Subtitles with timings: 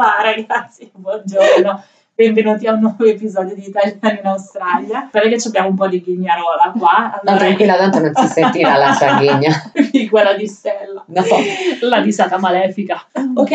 [0.00, 1.84] va ragazzi, buongiorno.
[2.14, 5.04] Benvenuti a un nuovo episodio di Italiani in Australia.
[5.08, 7.20] Spero che abbiamo un po' di ghignarola qua.
[7.22, 9.72] No, tranquilla, tanto non si sentirà la sanguigna.
[9.92, 11.04] di quella di Stella.
[11.06, 11.22] No.
[11.82, 13.04] La risata malefica.
[13.34, 13.52] Ok,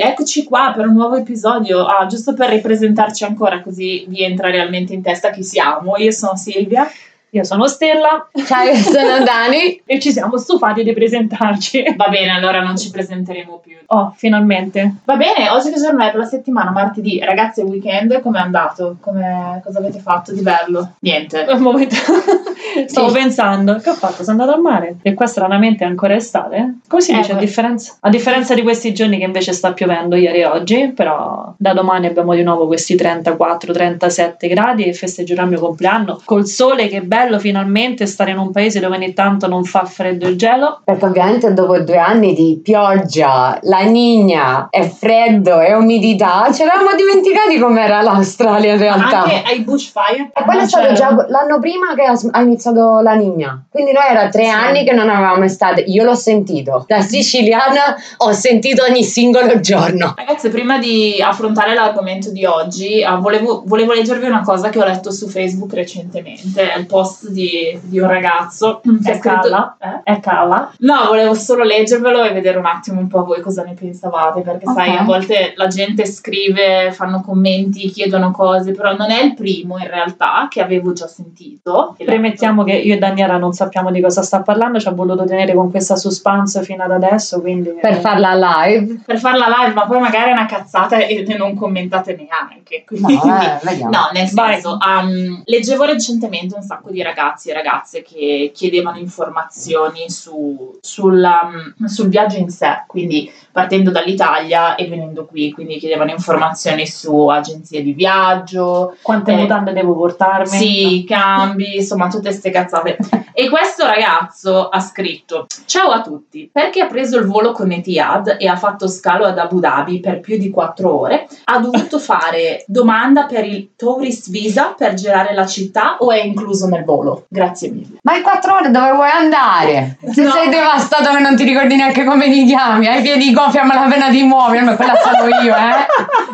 [0.00, 1.84] eccoci qua per un nuovo episodio.
[1.84, 5.96] Ah, giusto per ripresentarci ancora così vi entra realmente in testa chi siamo.
[5.96, 6.88] Io sono Silvia.
[7.32, 9.82] Io sono Stella Ciao, io sono Dani.
[9.84, 11.94] e ci siamo stufati di presentarci.
[11.96, 13.76] Va bene, allora non ci presenteremo più.
[13.88, 14.94] Oh, finalmente.
[15.04, 16.70] Va bene, oggi che giorno è per la settimana?
[16.70, 17.18] Martedì.
[17.22, 18.96] Ragazzi, il weekend com'è andato?
[19.00, 20.92] Come, cosa avete fatto di bello?
[21.00, 21.44] Niente.
[21.50, 21.96] Un momento.
[22.86, 23.14] Stavo Sì.
[23.14, 24.22] pensando, che ho fatto?
[24.24, 24.96] Sono andata al mare.
[25.02, 26.78] E qua stranamente è ancora estate.
[26.88, 27.32] Come si Eh, dice?
[27.32, 27.40] A beh.
[27.40, 31.74] differenza, a differenza di questi giorni che invece sta piovendo ieri e oggi, però da
[31.74, 37.00] domani abbiamo di nuovo questi 34-37 gradi e festeggerò il mio compleanno col sole, che
[37.02, 40.80] bello finalmente stare in un paese dove ogni tanto non fa freddo il gelo.
[40.84, 46.90] Perché ovviamente dopo due anni di pioggia, la nigna, e freddo e umidità, ci eravamo
[46.96, 49.22] dimenticati com'era l'Australia in realtà.
[49.22, 50.30] Anche ai bushfire.
[50.34, 53.64] E quello è stato già l'anno prima che ha iniziato la Nigna.
[53.70, 54.50] Quindi noi era tre Sì.
[54.50, 55.80] anni che non avevamo estate.
[55.82, 56.84] Io l'ho sentito.
[56.86, 60.14] Da siciliana ho sentito ogni singolo giorno.
[60.16, 64.84] Ragazzi, prima di affrontare l'argomento di oggi, ah, volevo, volevo leggervi una cosa che ho
[64.84, 66.72] letto su Facebook recentemente.
[66.72, 69.76] È il post di, di un ragazzo che È ha scritto...
[69.78, 70.00] Eh?
[70.02, 70.72] È cala.
[70.78, 74.66] No, volevo solo leggervelo e vedere un attimo un po' voi cosa ne pensavate, perché
[74.66, 75.00] sai, Ok.
[75.00, 79.88] a volte la gente scrive, fanno commenti, chiedono cose, però non è il primo in
[79.88, 81.94] realtà che avevo già sentito.
[81.96, 85.54] Premettiamo che io e Daniela non sappiamo di cosa sta parlando, ci ha voluto tenere
[85.54, 87.74] con questa suspense fino ad adesso, quindi...
[87.80, 89.00] Per farla live.
[89.04, 92.84] Per farla live, ma poi magari è una cazzata e non commentate neanche.
[92.86, 93.14] Quindi...
[93.14, 93.90] No, eh, vediamo.
[93.98, 100.10] No, nel senso, um, leggevo recentemente un sacco di ragazzi e ragazze che chiedevano informazioni
[100.10, 106.10] su, sul, um, sul viaggio in sé, quindi partendo dall'Italia e venendo qui, quindi chiedevano
[106.10, 110.46] informazioni su agenzie di viaggio, Quante Eh, mutande devo portarmi?
[110.46, 112.96] sì, cambi, insomma, tutte queste cazzate.
[113.32, 118.36] E questo ragazzo ha scritto: Ciao a tutti, perché ha preso il volo con Etihad
[118.38, 122.64] e ha fatto scalo ad Abu Dhabi per più di quattro ore, ha dovuto fare
[122.66, 127.26] domanda per il tourist visa per girare la città o è incluso nel volo?
[127.28, 127.98] Grazie mille.
[128.02, 129.98] Ma in quattro ore dove vuoi andare?
[130.10, 130.30] Se No.
[130.30, 133.74] sei devastato che non ti ricordi neanche come ti chiami, hai i piedi gonfi, ma
[133.74, 135.86] la pena di muovermi, quella sono io, eh?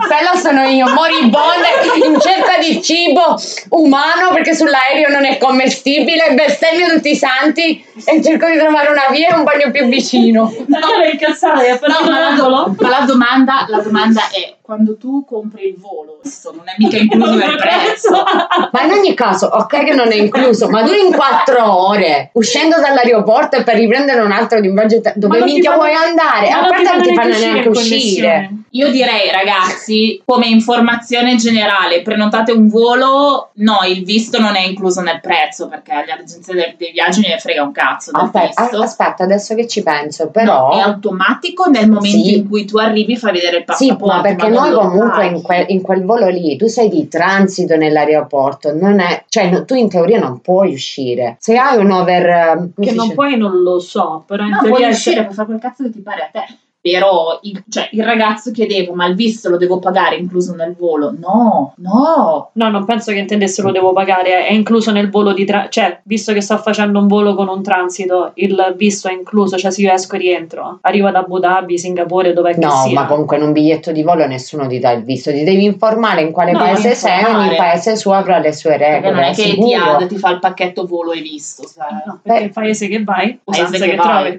[0.07, 1.69] Quella sono io, moribonda,
[2.07, 3.37] in cerca di cibo
[3.71, 9.07] umano perché sull'aereo non è commestibile, bestemmio tutti i santi e cerco di trovare una
[9.11, 10.53] via e un bagno più vicino.
[10.67, 12.31] No, No, ma la,
[12.79, 16.97] ma la domanda, la domanda è: quando tu compri il volo, questo non è mica
[16.97, 18.25] incluso nel prezzo.
[18.73, 22.77] Ma in ogni caso, ok che non è incluso, ma tu in quattro ore, uscendo
[22.81, 26.49] dall'aeroporto per riprendere un altro di un viaggio, te- dove minchia vuoi andare?
[26.49, 28.51] A parte non ti fanno neanche uscire.
[28.77, 35.01] Io direi, ragazzi, come informazione generale, prenotate un volo, no, il visto non è incluso
[35.01, 38.77] nel prezzo perché alle agenzie dei, dei viaggi ne frega un cazzo del Aspetta, visto.
[38.81, 40.73] a- aspetta, adesso che ci penso, No, però...
[40.77, 42.37] è automatico nel momento Sì.
[42.39, 44.07] in cui tu arrivi fai vedere il Sì, passaporto.
[44.17, 47.77] ma perché non noi comunque in quel, in quel volo lì, tu sei di transito
[47.77, 51.37] nell'aeroporto, non è, cioè no- tu in teoria non puoi uscire.
[51.39, 52.27] Se hai un over...
[52.27, 53.15] eh, Che non dice?
[53.15, 55.91] puoi non lo so, però in No, teoria puoi uscire, puoi fare quel cazzo che
[55.91, 56.57] ti pare a te.
[56.87, 61.15] Però il, cioè, il ragazzo chiedeva, ma il visto lo devo pagare incluso nel volo?
[61.19, 62.51] No, no.
[62.53, 66.01] No, non penso che intendesse lo devo pagare, è incluso nel volo di tra- cioè,
[66.03, 69.81] visto che sto facendo un volo con un transito, il visto è incluso, cioè se
[69.81, 73.45] io esco e rientro, arrivo ad Abu Dhabi, Singapore, dov'è che No, ma comunque in
[73.45, 76.59] un biglietto di volo nessuno ti dà il visto, ti devi informare in quale No,
[76.59, 79.11] paese sei, ogni paese suo avrà le sue Perché regole.
[79.15, 79.69] non è è che sicuro.
[79.69, 81.95] Etihad ti fa il pacchetto volo e visto, sai?
[82.05, 84.39] No, perché Beh, il paese che vai, Paese usanze che che, vai.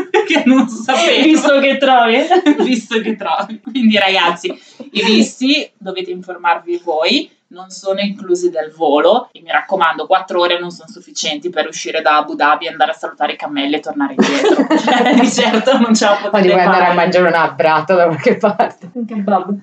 [0.26, 1.22] che non sapevo.
[1.22, 2.16] Visto che trovi.
[2.64, 3.60] visto che trovi.
[3.60, 4.48] Quindi ragazzi,
[4.92, 10.58] i visti dovete informarvi voi, non sono inclusi del volo e mi raccomando, quattro ore
[10.58, 14.14] non sono sufficienti per uscire da Abu Dhabi, andare a salutare i cammelli e tornare
[14.18, 14.66] indietro.
[14.76, 16.94] Cioè, di certo non ce la Poi potete puoi andare a fare.
[16.96, 18.90] mangiare un abbraccio da qualche parte.
[18.92, 19.58] Un kebab.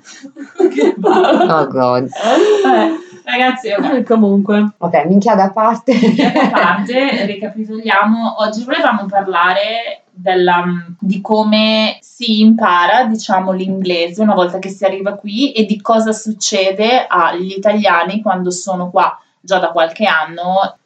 [0.74, 1.54] Che bello.
[1.54, 2.06] Oh god.
[2.06, 4.04] Eh, ragazzi, ok.
[4.08, 5.92] Comunque, Ok, minchia da parte.
[6.44, 10.64] a parte, ricapitoliamo, oggi volevamo parlare della-
[11.00, 16.12] di come si impara, diciamo, l'inglese una volta che si arriva qui e di cosa
[16.12, 20.78] succede agli italiani quando sono qua già da qualche anno.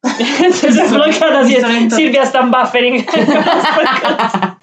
[0.00, 3.04] si è bloccata Mi sono inter- Silvia sta in buffering.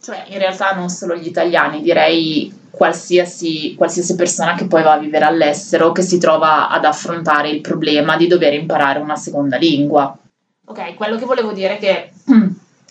[0.00, 4.98] Cioè, in realtà non solo gli italiani, direi qualsiasi, qualsiasi persona che poi va a
[4.98, 10.16] vivere all'estero che si trova ad affrontare il problema di dover imparare una seconda lingua.
[10.66, 12.12] Ok, quello che volevo dire è che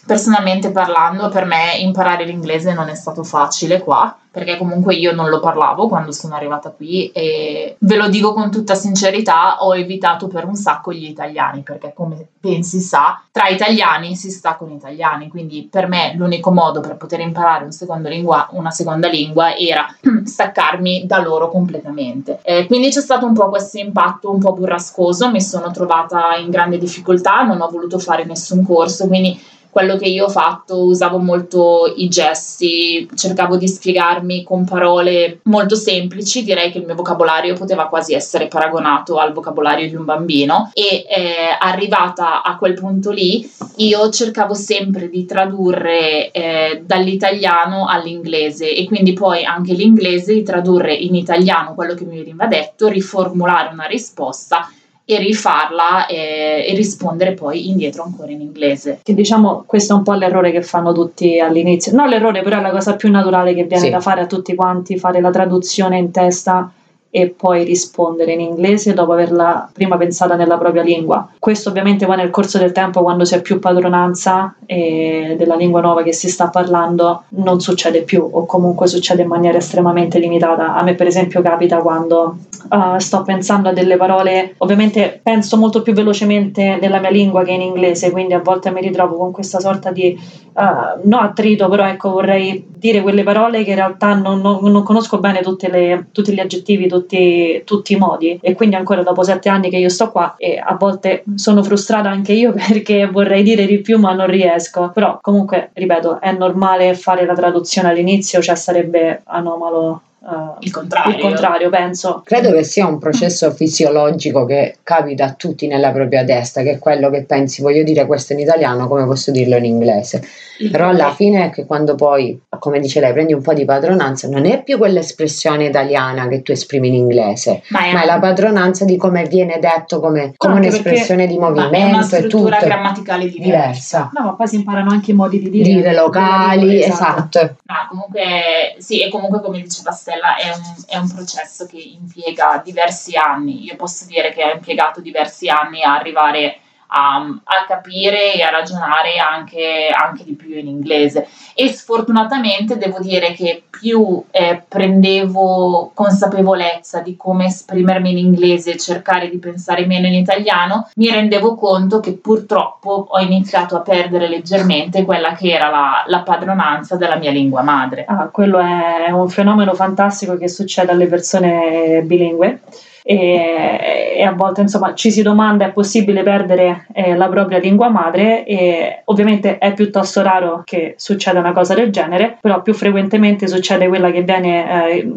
[0.08, 5.30] personalmente parlando, per me imparare l'inglese non è stato facile qua, perché comunque io non
[5.30, 10.28] lo parlavo quando sono arrivata qui e ve lo dico con tutta sincerità, ho evitato
[10.28, 14.72] per un sacco gli italiani, perché come ben si sa, tra italiani si sta con
[14.72, 19.86] italiani, quindi per me l'unico modo per poter imparare un lingua, una seconda lingua era
[20.24, 22.40] staccarmi da loro completamente.
[22.44, 26.50] Eh, quindi c'è stato un po' questo impatto un po' burrascoso, mi sono trovata in
[26.50, 31.20] grande difficoltà, non ho voluto fare nessun corso, quindi quello che io ho fatto usavo
[31.20, 37.54] molto i gesti, cercavo di spiegarmi con parole molto semplici, direi che il mio vocabolario
[37.54, 40.72] poteva quasi essere paragonato al vocabolario di un bambino.
[40.74, 48.74] E eh, arrivata a quel punto lì io cercavo sempre di tradurre eh, dall'italiano all'inglese
[48.74, 53.72] e quindi poi anche l'inglese di tradurre in italiano quello che mi veniva detto, riformulare
[53.72, 54.72] una risposta
[55.10, 59.00] e rifarla e, e, rispondere poi indietro ancora in inglese.
[59.02, 61.96] Che diciamo questo è un po' l'errore che fanno tutti all'inizio.
[61.96, 63.90] No, l'errore però è la cosa più naturale che viene sì.
[63.90, 66.70] da fare a tutti quanti, fare la traduzione in testa
[67.10, 71.30] e poi rispondere in inglese dopo averla prima pensata nella propria lingua.
[71.40, 75.82] Questo ovviamente poi nel corso del tempo quando si ha più padronanza eh, della lingua
[75.82, 80.76] nuova che si sta parlando non succede più o comunque succede in maniera estremamente limitata.
[80.76, 82.38] A me per esempio capita quando
[82.70, 87.52] uh, sto pensando a delle parole, ovviamente penso molto più velocemente nella mia lingua che
[87.52, 90.18] in inglese, quindi a volte mi ritrovo con questa sorta di,
[90.54, 94.84] uh, no attrito, però ecco vorrei dire quelle parole che in realtà non, non, non
[94.84, 98.40] conosco bene le, tutti gli aggettivi, tutti, tutti, i modi.
[98.42, 102.10] E quindi ancora dopo sette anni che io sto qua e a volte sono frustrata
[102.10, 106.94] anche io perché vorrei dire di più ma non riesco, però comunque ripeto è normale
[106.96, 111.16] fare la traduzione all'inizio, cioè sarebbe anomalo Uh, il, contrario.
[111.16, 112.22] il contrario, penso.
[112.26, 116.80] Credo che sia un processo fisiologico che capita a tutti nella propria testa, che è
[116.80, 120.22] quello che pensi, voglio dire questo in italiano, come posso dirlo in inglese.
[120.60, 123.64] Il Però alla fine è che quando poi, come dice lei, prendi un po' di
[123.64, 128.06] padronanza, non è più quell'espressione italiana che tu esprimi in inglese, ma è, ma è
[128.06, 131.76] la padronanza di come viene detto come, come un'espressione di movimento.
[131.76, 133.46] È una struttura grammaticale diversa.
[133.46, 134.12] diversa.
[134.14, 135.74] No, ma poi si imparano anche i modi di dire.
[135.74, 137.40] Dire locali, esatto.
[137.40, 137.56] esatto.
[137.66, 142.62] No, comunque, sì, e comunque come diceva Stella è un, è un processo che impiega
[142.64, 143.66] diversi anni.
[143.66, 148.50] Io posso dire che ha impiegato diversi anni a arrivare a, a capire e a
[148.50, 151.28] ragionare anche, anche, di più in inglese.
[151.54, 158.78] E sfortunatamente devo dire che più eh, prendevo consapevolezza di come esprimermi in inglese e
[158.78, 164.28] cercare di pensare meno in italiano, mi rendevo conto che purtroppo ho iniziato a perdere
[164.28, 168.06] leggermente quella che era la, la padronanza della mia lingua madre.
[168.08, 172.62] Ah, quello è un fenomeno fantastico che succede alle persone bilingue
[173.08, 177.88] e, e, a volte insomma ci si domanda è possibile perdere eh, la propria lingua
[177.88, 178.44] madre?
[178.44, 183.88] E ovviamente è piuttosto raro che succeda una cosa del genere, però più frequentemente succede
[183.88, 185.10] quella che viene eh,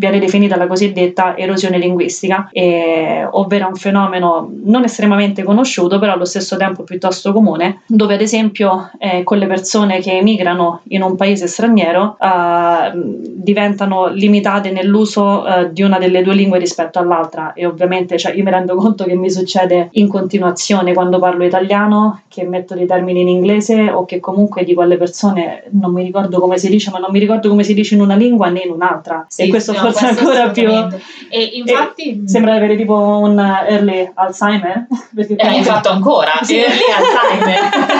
[0.00, 6.24] viene definita la cosiddetta erosione linguistica, eh, ovvero un fenomeno non estremamente conosciuto, però allo
[6.24, 11.16] stesso tempo piuttosto comune, dove ad esempio eh, con le persone che emigrano in un
[11.16, 17.66] paese straniero eh, diventano limitate nell'uso eh, di una delle due lingue rispetto all'altra e
[17.66, 22.44] ovviamente cioè, io mi rendo conto che mi succede in continuazione quando parlo italiano, che
[22.44, 26.56] metto dei termini in inglese o che comunque dico alle persone non mi ricordo come
[26.56, 29.26] si dice, ma non mi ricordo come si dice in una lingua né in un'altra.
[29.28, 30.70] Sì, e questo no, forse ancora più.
[31.28, 32.22] E infatti.
[32.24, 34.86] E sembra avere tipo un early Alzheimer.
[35.14, 36.40] Perché eh, infatti ancora.
[36.42, 36.56] Sì.
[36.56, 37.98] Early Alzheimer.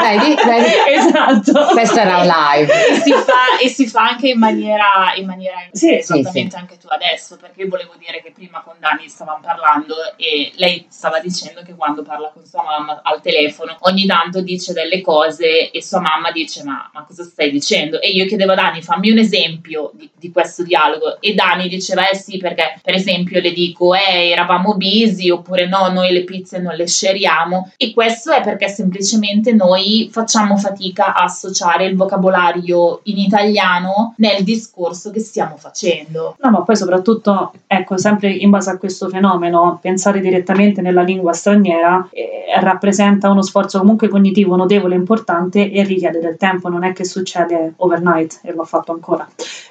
[0.00, 0.70] vedi, vedi.
[0.88, 1.66] Esatto.
[1.72, 2.88] Questo era un live.
[2.88, 5.12] E si fa, e si fa anche in maniera.
[5.16, 7.36] In maniera sì, esattamente sì, anche tu adesso.
[7.36, 11.74] Perché io volevo dire che prima con Dani stavamo parlando e lei stava dicendo che
[11.74, 16.30] quando parla con sua mamma al telefono ogni tanto dice delle cose e sua mamma
[16.30, 18.00] dice: Ma, ma cosa stai dicendo?
[18.00, 22.08] E io chiedevo a Dani, fammi un esempio di, di questo dialogo e Dani diceva
[22.08, 26.58] eh sì perché per esempio le dico eh eravamo busy oppure no noi le pizze
[26.58, 33.00] non le sceriamo e questo è perché semplicemente noi facciamo fatica a associare il vocabolario
[33.04, 36.36] in italiano nel discorso che stiamo facendo.
[36.38, 41.32] No, ma poi soprattutto, ecco, sempre in base a questo fenomeno, pensare direttamente nella lingua
[41.32, 46.84] straniera eh, rappresenta uno sforzo comunque cognitivo notevole e importante e richiede del tempo, non
[46.84, 49.28] è che succede overnight e l'ho fatto ancora.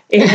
[0.07, 0.25] E...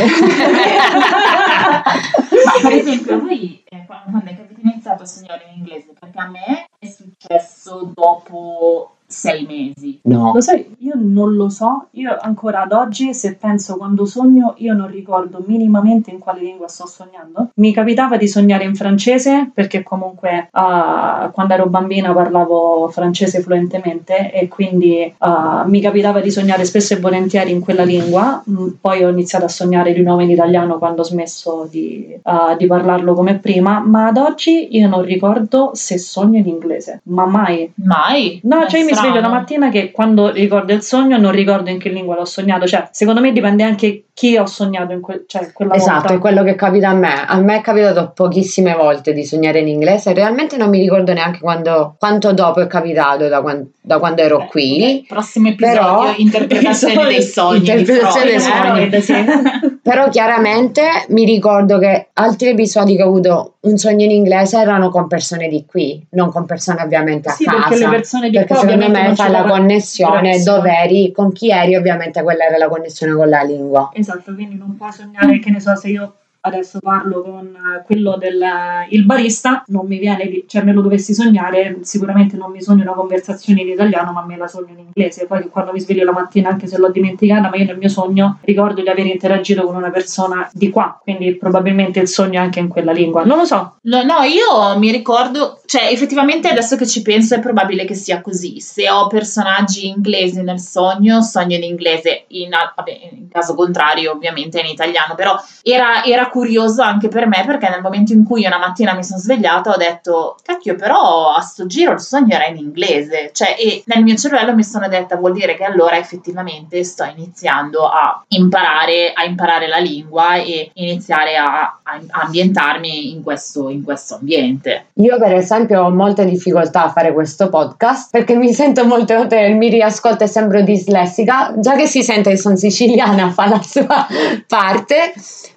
[2.45, 5.93] Ma per esempio, voi eh, quando avete iniziato a studiare in inglese?
[5.99, 9.99] Perché a me è successo dopo sei mesi.
[10.03, 10.31] No.
[10.33, 14.73] Lo sai, io non lo so, io ancora ad oggi se penso quando sogno io
[14.73, 17.49] non ricordo minimamente in quale lingua sto sognando.
[17.55, 24.31] Mi capitava di sognare in francese perché comunque ah, quando ero bambina parlavo francese fluentemente
[24.31, 29.03] e quindi ah, mi capitava di sognare spesso e volentieri in quella lingua, Mm, poi
[29.03, 33.13] ho iniziato a sognare di nuovo in italiano quando ho smesso di, ah, di parlarlo
[33.13, 37.71] come prima, ma ad oggi io non ricordo se sogno in inglese, ma mai.
[37.75, 38.39] Mai?
[38.43, 41.77] No, cioè io mi sveglio la mattina che quando ricordo il sogno non ricordo in
[41.79, 45.51] che lingua l'ho sognato, cioè secondo me dipende anche chi ho sognato in quel, cioè,
[45.51, 46.13] quella Esatto, volta.
[46.13, 47.25] è quello che capita a me.
[47.27, 50.13] A me è capitato pochissime volte di sognare in inglese.
[50.13, 54.41] Realmente non mi ricordo neanche quando, quanto dopo è capitato da, quan- da quando ero
[54.41, 55.05] Eh, qui.
[55.07, 57.57] Prossimo episodio, Però- interpretazione dei sogni.
[57.57, 59.29] Interpretazione dei sogni.
[59.85, 64.89] Però chiaramente mi ricordo che altri episodi che ho avuto un sogno in inglese erano
[64.89, 67.67] con persone di qui, non con persone ovviamente a Sì, casa.
[67.67, 70.55] perché le persone di Perché qua secondo me fa la connessione Bravissima.
[70.55, 73.91] dove eri, con chi eri, ovviamente quella era la connessione con la lingua.
[73.93, 76.13] Esatto, quindi non puoi sognare, che ne so, se io
[76.45, 78.43] adesso parlo con eh, quello del
[78.89, 82.93] il barista, non mi viene, cioè me lo dovessi sognare, sicuramente non mi sogno una
[82.93, 85.25] conversazione in italiano, ma me la sogno in inglese.
[85.25, 88.39] Poi quando mi sveglio la mattina, anche se l'ho dimenticata, ma io nel mio sogno
[88.41, 92.59] ricordo di aver interagito con una persona di qua, quindi probabilmente il sogno è anche
[92.59, 93.23] in quella lingua.
[93.23, 97.39] Non lo so, No, no, io mi ricordo, cioè effettivamente adesso che ci penso è
[97.39, 98.59] probabile che sia così.
[98.59, 104.59] Se ho personaggi inglesi nel sogno, sogno in inglese, in, vabbè, in caso contrario ovviamente
[104.59, 108.57] in italiano, però era, era curioso anche per me perché nel momento in cui una
[108.57, 112.57] mattina mi sono svegliata ho detto, cacchio però a sto giro il sogno era in
[112.57, 117.05] inglese, cioè e nel mio cervello mi sono detta vuol dire che allora effettivamente sto
[117.05, 123.83] iniziando a imparare, a imparare la lingua e iniziare a, a ambientarmi in questo, in
[123.83, 124.87] questo ambiente.
[124.95, 129.47] Io per esempio ho molte difficoltà a fare questo podcast perché mi sento molte volte,
[129.51, 134.05] mi riascolto e sembro dislessica, già che si sente che sono siciliana fa la sua
[134.45, 135.13] parte,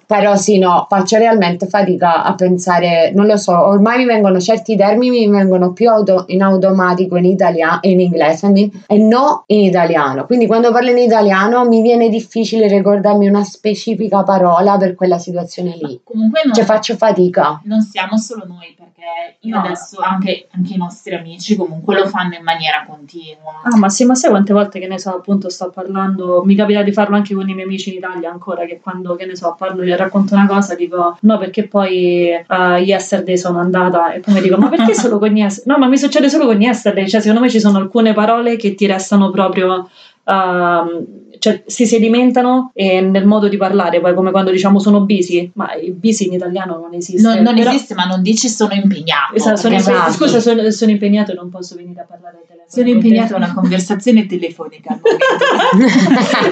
[0.09, 4.75] però sì no, faccio realmente fatica a pensare, non lo so, ormai mi vengono certi
[4.75, 9.65] termini, mi vengono più auto- in automatico in italiano, in inglese mi- e no in
[9.65, 15.19] italiano, quindi quando parlo in italiano mi viene difficile ricordarmi una specifica parola per quella
[15.19, 17.61] situazione lì, Comunque non, cioè faccio fatica.
[17.65, 19.63] non siamo solo noi perché io No.
[19.63, 23.61] adesso anche, anche i nostri amici comunque lo fanno in maniera continua.
[23.63, 26.83] Ah, ma sì, ma sai quante volte che ne so, appunto sto parlando, mi capita
[26.83, 29.55] di farlo anche con i miei amici in Italia ancora, che quando, che ne so,
[29.57, 34.33] parlo, gli racconto una cosa, dico no, perché poi uh, yesterday sono andata e poi
[34.35, 35.73] mi dico, ma perché solo con yesterday?
[35.73, 38.75] No, ma mi succede solo con yesterday, cioè secondo me ci sono alcune parole che
[38.75, 39.89] ti restano proprio...
[40.25, 45.49] ehm, cioè si sedimentano e nel modo di parlare, poi come quando diciamo sono busy,
[45.55, 47.21] ma il busy in italiano non esiste.
[47.27, 49.35] Non, non però- esiste, ma non dici sono impegnato.
[49.35, 50.23] Esatto, sono perché impe- esatto.
[50.23, 52.69] Scusa, sono, sono impegnato e non posso venire a parlare al telefono.
[52.69, 54.99] sono impegnata in una conversazione telefonica.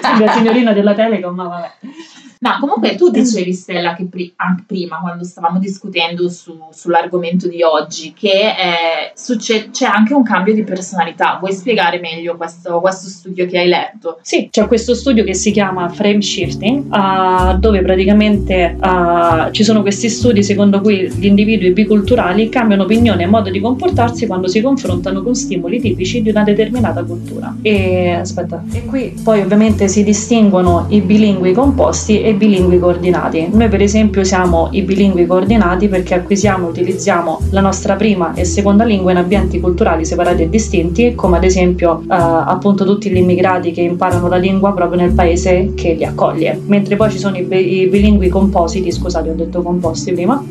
[0.02, 1.70] Sembra signorina della Telecom, ma vabbè.
[2.40, 7.64] No, comunque tu dicevi Stella che pri- anche prima quando stavamo discutendo su- sull'argomento di
[7.64, 11.38] oggi che eh, succe- c'è anche un cambio di personalità.
[11.40, 14.20] Vuoi spiegare meglio questo, questo studio che hai letto?
[14.22, 19.82] Sì, c'è questo studio che si chiama Frame Shifting, ah, dove praticamente ah, ci sono
[19.82, 24.62] questi studi secondo cui gli individui biculturali cambiano opinione e modo di comportarsi quando si
[24.62, 27.56] confrontano con stimoli tipici di una determinata cultura.
[27.62, 33.48] E aspetta, e qui poi ovviamente si distinguono i bilingui composti e bilingui coordinati.
[33.50, 38.44] Noi per esempio siamo i bilingui coordinati perché acquisiamo e utilizziamo la nostra prima e
[38.44, 43.16] seconda lingua in ambienti culturali separati e distinti, come ad esempio eh, appunto tutti gli
[43.16, 46.60] immigrati che imparano la lingua proprio nel paese che li accoglie.
[46.66, 50.44] Mentre poi ci sono i, i bilingui compositi, scusate ho detto composti prima,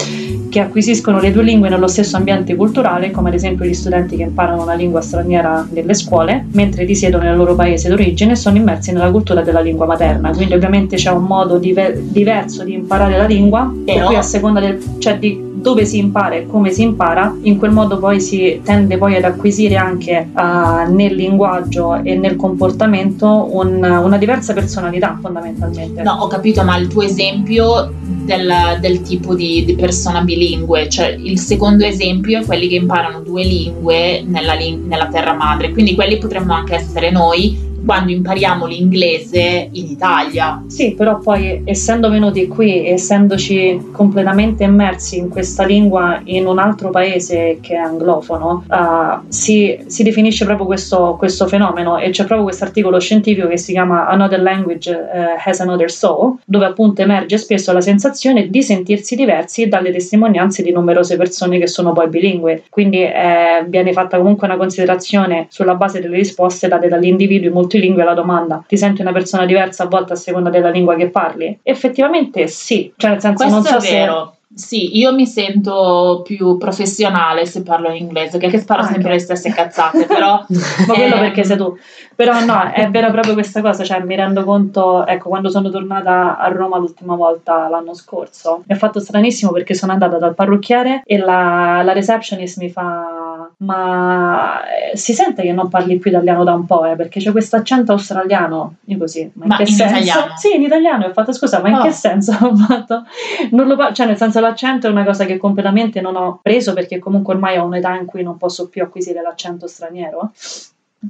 [0.49, 4.23] che acquisiscono le due lingue nello stesso ambiente culturale, come ad esempio gli studenti che
[4.23, 8.93] imparano una lingua straniera nelle scuole, mentre risiedono nel loro paese d'origine e sono immersi
[8.93, 10.31] nella cultura della lingua materna.
[10.31, 14.23] Quindi ovviamente c'è un modo diver- diverso di imparare la lingua, per Però- cui a
[14.23, 18.21] seconda del, cioè di dove si impara e come si impara, in quel modo poi
[18.21, 24.53] si tende poi ad acquisire anche eh, nel linguaggio e nel comportamento un- una diversa
[24.53, 26.03] personalità fondamentalmente.
[26.03, 27.91] No, ho capito, ma il tuo esempio
[28.27, 33.21] del, del tipo di, di persona bilingue, cioè il secondo esempio è quelli che imparano
[33.21, 39.69] due lingue nella, nella terra madre, quindi quelli potremmo anche essere noi, quando impariamo l'inglese
[39.71, 40.63] in Italia.
[40.67, 46.91] Sì, però poi essendo venuti qui, essendoci completamente immersi in questa lingua in un altro
[46.91, 52.43] paese che è anglofono, uh, si, si, definisce proprio questo, questo, fenomeno e c'è proprio
[52.43, 57.39] questo articolo scientifico che si chiama Another Language uh, Has Another Soul, dove appunto emerge
[57.39, 62.65] spesso la sensazione di sentirsi diversi dalle testimonianze di numerose persone che sono poi bilingue.
[62.69, 68.03] Quindi eh, viene fatta comunque una considerazione sulla base delle risposte date dagli individui multilingue
[68.03, 71.59] alla domanda ti senti una persona diversa a volte a seconda della lingua che parli?
[71.63, 74.31] Effettivamente sì, cioè nel senso Questo non so è vero.
[74.55, 78.95] Sì, io mi sento più professionale se parlo in inglese, che, che sparo Anche.
[78.95, 80.47] sempre le stesse cazzate, però...
[80.89, 81.77] Ma quello ehm, perché sei tu.
[82.15, 86.39] Però no, è vera proprio questa cosa, cioè mi rendo conto, ecco, quando sono tornata
[86.39, 91.03] a Roma l'ultima volta l'anno scorso, mi ha fatto stranissimo perché sono andata dal parrucchiere
[91.05, 93.26] e la, la receptionist mi fa,
[93.59, 94.61] ma
[94.93, 97.57] eh, si sente che non parli più italiano da un po', eh, perché c'è questo
[97.57, 99.95] accento australiano, io così, ma in Ma che in senso?
[99.97, 100.33] italiano?
[100.37, 101.83] Sì, in italiano, ho fatto scusa, ma in Oh.
[101.83, 103.05] che senso ho fatto?
[103.51, 106.99] Non lo cioè nel senso l'accento è una cosa che completamente non ho preso perché
[106.99, 110.33] comunque ormai ho un'età in cui non posso più acquisire l'accento straniero.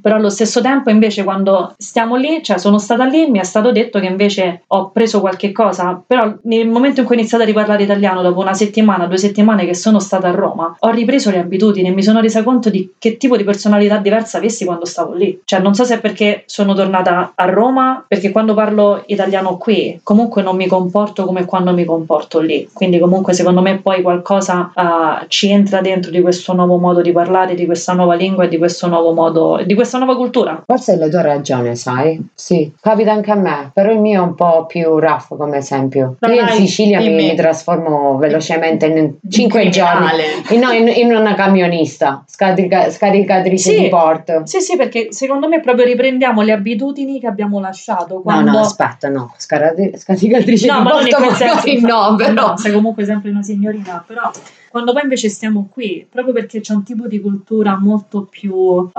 [0.02, 3.70] Però allo stesso tempo, invece, quando stiamo lì, cioè sono stata lì, mi è stato
[3.72, 6.02] detto che invece ho preso qualche cosa.
[6.04, 9.64] Però nel momento in cui ho iniziato a riparlare italiano, dopo una settimana, due settimane
[9.64, 12.94] che sono stata a Roma, ho ripreso le abitudini e mi sono resa conto di
[12.98, 15.40] che tipo di personalità diversa avessi quando stavo lì.
[15.44, 20.00] Cioè, non so se è perché sono tornata a Roma, perché quando parlo italiano qui,
[20.02, 22.68] comunque non mi comporto come quando mi comporto lì.
[22.72, 27.12] Quindi, comunque, secondo me, poi qualcosa ah, ci entra dentro di questo nuovo modo di
[27.12, 30.61] parlare, di questa nuova lingua e di questo nuovo modo, di questa nuova cultura.
[30.66, 32.21] Forse hai la tua ragione, sai?
[32.35, 36.16] Sì, capita anche a me, però il mio è un po' più rough come esempio.
[36.18, 40.09] Ma Io in Sicilia mi, mi trasformo velocemente in di 5 giorni.
[40.50, 43.80] In, no, in, in una camionista, scarica- scaricatrice Sì.
[43.83, 44.42] di porto.
[44.45, 48.50] Sì, sì, perché secondo me proprio riprendiamo le abitudini che abbiamo lasciato No, quando...
[48.52, 52.56] no, aspetta, no, scarati- scaricatrice No, di ma non in porto quel senso, no, però.
[52.56, 54.30] sei comunque sempre una signorina, però
[54.76, 58.90] quando poi invece stiamo qui, proprio perché c'è un tipo di cultura molto più, uh,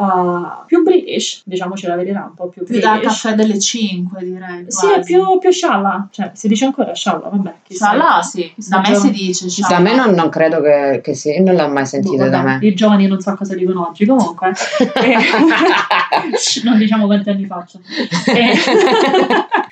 [0.66, 3.22] più british, diciamoci la verità, un po' più Più da british.
[3.22, 4.66] caffè delle 5 direi.
[4.68, 7.54] Sì, è più, più scialla, cioè si dice ancora scialla, vabbè.
[7.70, 8.52] Scialla, sì.
[8.56, 9.80] Da me si dice Da scialla.
[9.80, 12.58] me non, non credo che, che sia, non l'ho mai sentito Boh, da me.
[12.62, 14.54] I giovani non so cosa dicono oggi, comunque.
[14.98, 15.16] Eh,
[16.64, 17.80] non diciamo quanti anni faccio.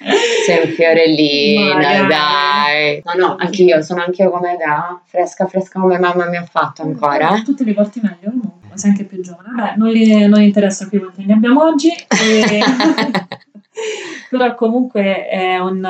[0.45, 2.07] Sei un fiorellino, Magari.
[2.07, 3.01] dai.
[3.05, 7.41] No, no, anch'io, sono anch'io come da fresca, fresca come mamma mi ha fatto ancora.
[7.43, 9.49] Tu te li porti meglio comunque, sei anche più giovane.
[9.55, 11.89] Vabbè, non, li- non interessa qui quanti ne abbiamo oggi.
[11.89, 12.59] e-
[14.29, 15.85] Però comunque è un,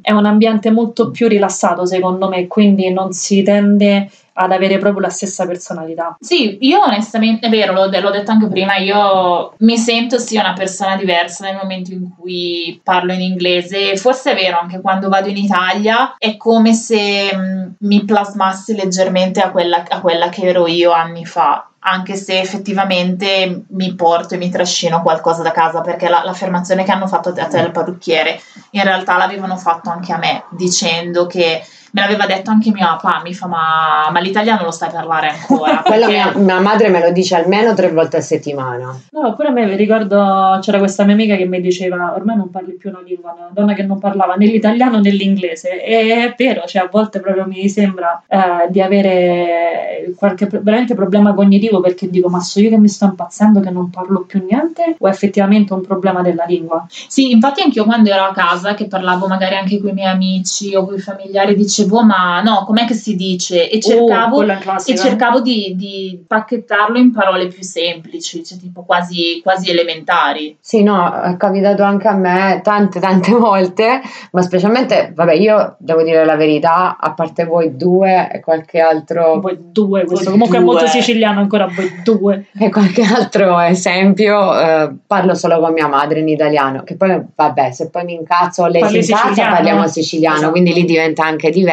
[0.00, 4.08] è un ambiente molto più rilassato secondo me, quindi non si tende
[4.40, 6.16] ad avere proprio la stessa personalità.
[6.20, 10.54] Sì, io onestamente, è vero, l'ho, l'ho detto anche prima, io mi sento sia una
[10.54, 13.96] persona diversa nel momento in cui parlo in inglese.
[13.96, 19.40] Forse è vero, anche quando vado in Italia è come se mh, mi plasmassi leggermente
[19.40, 21.64] a quella, a quella che ero io anni fa.
[21.82, 26.92] Anche se effettivamente mi porto e mi trascino qualcosa da casa, perché la- l'affermazione che
[26.92, 28.38] hanno fatto a te il parrucchiere
[28.72, 33.20] in realtà l'avevano fatto anche a me, dicendo che me l'aveva detto anche mio papà,
[33.24, 35.82] mi fa ma, ma l'italiano lo sai parlare ancora?
[35.84, 38.98] Quello Perché- mia, mia madre me lo dice almeno tre volte a settimana.
[39.10, 42.50] No, pure a me vi ricordo c'era questa mia amica che mi diceva ormai non
[42.50, 46.34] parli più una lingua, una donna che non parlava né l'italiano né l'inglese e è
[46.36, 52.08] vero, cioè a volte proprio mi sembra eh, di avere qualche veramente problema cognitivo perché
[52.08, 55.10] dico ma so io che mi sto impazzendo che non parlo più niente o è
[55.10, 56.86] effettivamente un problema della lingua?
[56.88, 60.74] Sì, infatti anch'io quando ero a casa, che parlavo magari anche con i miei amici
[60.74, 63.68] o con i familiari, dicevo ma no, com'è che si dice?
[63.70, 68.58] E cercavo, Oh, quella è e cercavo di, di pacchettarlo in parole più semplici, cioè
[68.58, 70.56] tipo quasi, quasi elementari.
[70.60, 74.00] Sì, no, è capitato anche a me tante, tante volte,
[74.32, 79.40] ma specialmente, vabbè, io devo dire la verità, a parte voi due e qualche altro,
[79.40, 80.90] Voi due, questo Voi comunque è molto due.
[80.90, 82.46] siciliano ancora voi due.
[82.58, 87.70] e qualche altro esempio, eh, parlo solo con mia madre in italiano, che poi, vabbè,
[87.72, 90.50] se poi mi incazzo o lei Parli si incazza, parliamo siciliano, Esatto.
[90.52, 91.69] quindi lì diventa anche diverso,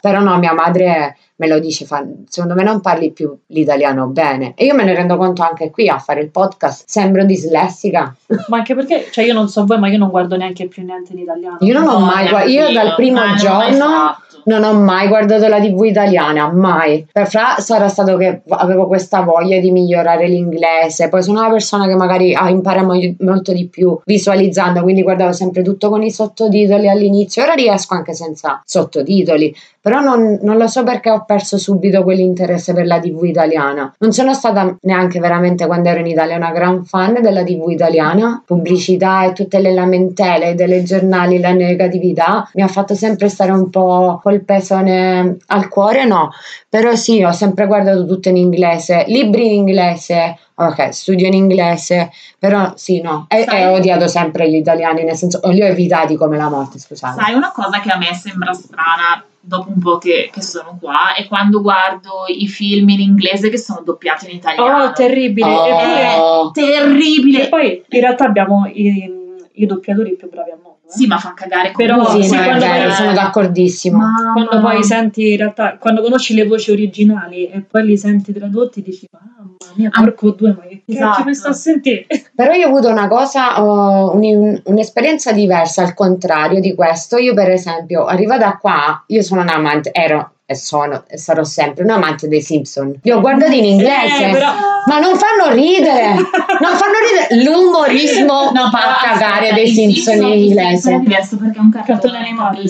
[0.00, 4.52] però no, mia madre me lo dice, fa, secondo me non parli più l'italiano bene,
[4.54, 8.14] e io me ne rendo conto anche qui a fare il podcast, sembro dislessica.
[8.48, 11.12] Ma anche perché, cioè io non so voi, ma io non guardo neanche più niente
[11.12, 11.56] in italiano.
[11.60, 14.16] Io non ho No, mai, gua- neanche io dal primo mai giorno.
[14.44, 17.06] Non ho mai guardato la TV italiana, mai.
[17.10, 21.08] Per fra sarà stato che avevo questa voglia di migliorare l'inglese.
[21.08, 25.32] Poi sono una persona che magari ah, impara mo- molto di più visualizzando, quindi guardavo
[25.32, 27.42] sempre tutto con i sottotitoli all'inizio.
[27.42, 32.72] Ora riesco anche senza sottotitoli, però non, non lo so perché ho perso subito quell'interesse
[32.72, 33.92] per la TV italiana.
[33.98, 38.42] Non sono stata neanche veramente quando ero in Italia una gran fan della TV italiana,
[38.46, 43.70] pubblicità e tutte le lamentele delle giornali, la negatività mi ha fatto sempre stare un
[43.70, 46.30] po' col pesone al cuore, no,
[46.68, 52.10] però sì, ho sempre guardato tutto in inglese, libri in inglese, ok, studio in inglese,
[52.38, 55.66] però sì, no, e, Sai- e ho odiato sempre gli italiani, nel senso, li ho
[55.66, 57.20] evitati come la morte, scusate.
[57.20, 61.14] Sai una cosa che a me sembra strana dopo un po' che, che sono qua
[61.14, 64.84] è quando guardo i film in inglese che sono doppiati in italiano.
[64.84, 65.48] Oh, terribile.
[65.48, 66.52] Oh.
[66.54, 67.46] Eppure, Terribile!
[67.46, 69.10] e poi in realtà abbiamo i,
[69.54, 70.71] i doppiatori più bravi al mondo.
[70.94, 73.98] Sì, ma fa cagare Però sì, sì, quando vero, vai- sono d'accordissimo.
[73.98, 74.32] Mamma.
[74.32, 78.82] Quando poi senti in realtà, quando conosci le voci originali e poi li senti tradotti,
[78.82, 81.24] dici mamma mia, Ah, porco due, ma che esatto.
[81.24, 82.06] mi sto a sentire?
[82.36, 87.16] Però io ho avuto una cosa, oh, un- un'esperienza diversa al contrario di questo.
[87.16, 91.84] Io, per esempio, arrivata qua, io sono un amante, ero e sono e sarò sempre
[91.84, 92.98] un amante dei Simpson.
[93.02, 94.52] Li ho guardati in inglese, Eh, però-
[94.86, 96.98] ma non fanno ridere, non fanno
[97.30, 97.44] ridere.
[97.44, 100.34] L'umorismo No, fa però cagare dei i Simpson in i Simpson è
[100.66, 100.98] inglese.
[100.98, 102.60] diverso perché è un cartone, animato,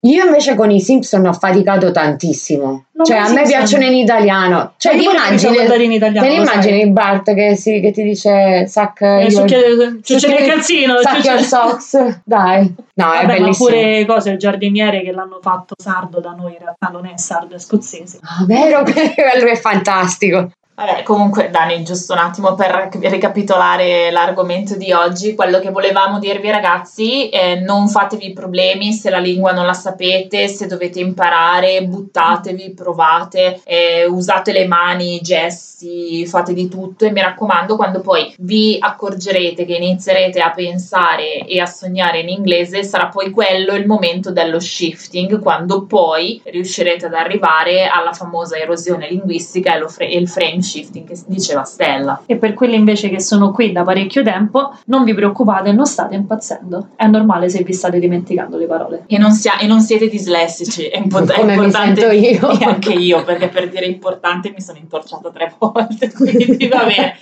[0.00, 2.84] Io invece con i Simpson ho faticato tantissimo.
[3.02, 4.74] Cioè, a me piacciono in italiano.
[4.76, 10.36] Cioè, ti immagini, italiano, te immagini Bart che, si- che ti dice suck Eh, succede
[10.38, 10.94] il calzino.
[10.98, 12.20] Succede- your socks.
[12.22, 12.72] Dai.
[12.94, 13.68] No, è Vabbè, ma bellissimo.
[13.68, 17.56] pure cose, il giardiniere che l'hanno fatto sardo da noi, in realtà non è sardo,
[17.56, 18.20] è scozzese.
[18.22, 20.50] Ah, vero, quello è fantastico.
[20.76, 26.50] Vabbè, comunque Dani, giusto un attimo per ricapitolare l'argomento di oggi, quello che volevamo dirvi
[26.50, 32.74] ragazzi, è non fatevi problemi se la lingua non la sapete, se dovete imparare, buttatevi,
[32.74, 37.04] provate, eh, usate le mani, i gesti, fate di tutto.
[37.04, 42.30] E mi raccomando quando poi vi accorgerete che inizierete a pensare e a sognare in
[42.30, 48.56] inglese, sarà poi quello il momento dello shifting, quando poi riuscirete ad arrivare alla famosa
[48.56, 52.22] erosione linguistica e, lo fra- e il frame shifting che diceva Stella.
[52.26, 56.14] E per quelli invece che sono qui da parecchio tempo, non vi preoccupate, non state
[56.14, 56.88] impazzendo.
[56.96, 59.04] È normale se vi state dimenticando le parole.
[59.06, 62.00] E non, sia- e non siete dislessici, è, import- è importante.
[62.00, 62.58] sento io.
[62.58, 67.14] E anche io, perché per dire importante mi sono intorciata tre volte, quindi va bene.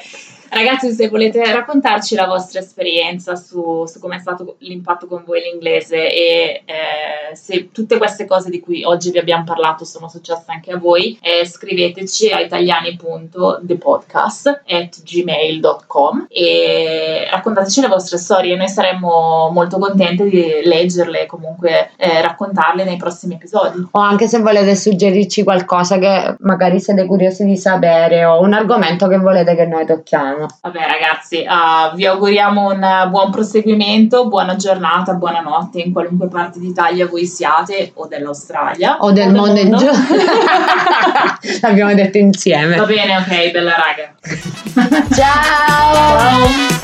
[0.54, 5.40] Ragazzi, se volete raccontarci la vostra esperienza su, su come è stato l'impatto con voi
[5.40, 10.44] l'inglese e eh, se tutte queste cose di cui oggi vi abbiamo parlato sono successe
[10.48, 18.54] anche a voi, eh, scriveteci a italiani.thepodcast at gmail.com e raccontateci le vostre storie.
[18.54, 23.88] Noi saremmo molto contenti di leggerle e comunque eh, raccontarle nei prossimi episodi.
[23.92, 29.08] O anche se volete suggerirci qualcosa che magari siete curiosi di sapere o un argomento
[29.08, 30.40] che volete che noi tocchiamo.
[30.60, 37.08] Vabbè ragazzi, ah, vi auguriamo un buon proseguimento, buona giornata, buonanotte in qualunque parte d'Italia
[37.08, 38.98] voi siate o dell'Australia.
[39.00, 39.86] O del del mondo in giù.
[41.60, 42.76] L'abbiamo detto insieme.
[42.76, 44.14] Va bene, ok, bella raga.
[45.14, 45.94] Ciao!
[45.94, 46.81] Ciao!